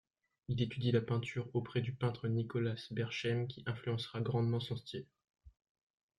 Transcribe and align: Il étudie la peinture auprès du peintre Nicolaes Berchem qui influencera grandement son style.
Il 0.47 0.63
étudie 0.63 0.91
la 0.91 0.99
peinture 1.01 1.47
auprès 1.53 1.79
du 1.79 1.93
peintre 1.93 2.27
Nicolaes 2.27 2.87
Berchem 2.89 3.47
qui 3.47 3.61
influencera 3.67 4.19
grandement 4.19 4.59
son 4.59 4.75
style. 4.75 5.05